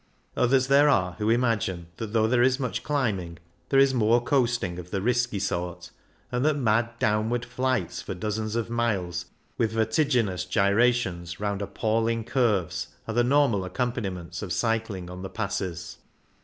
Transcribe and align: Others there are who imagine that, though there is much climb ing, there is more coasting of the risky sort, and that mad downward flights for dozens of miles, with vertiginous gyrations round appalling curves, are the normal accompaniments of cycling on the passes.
Others 0.35 0.65
there 0.65 0.89
are 0.89 1.11
who 1.19 1.29
imagine 1.29 1.85
that, 1.97 2.11
though 2.11 2.25
there 2.25 2.41
is 2.41 2.59
much 2.59 2.81
climb 2.81 3.19
ing, 3.19 3.37
there 3.69 3.79
is 3.79 3.93
more 3.93 4.19
coasting 4.19 4.79
of 4.79 4.89
the 4.89 4.99
risky 4.99 5.37
sort, 5.37 5.91
and 6.31 6.43
that 6.43 6.55
mad 6.55 6.97
downward 6.97 7.45
flights 7.45 8.01
for 8.01 8.15
dozens 8.15 8.55
of 8.55 8.67
miles, 8.67 9.27
with 9.59 9.73
vertiginous 9.73 10.43
gyrations 10.43 11.39
round 11.39 11.61
appalling 11.61 12.23
curves, 12.23 12.87
are 13.07 13.13
the 13.13 13.23
normal 13.23 13.63
accompaniments 13.63 14.41
of 14.41 14.51
cycling 14.51 15.07
on 15.07 15.21
the 15.21 15.29
passes. 15.29 15.97